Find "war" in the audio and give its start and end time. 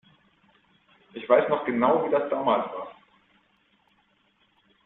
2.73-2.91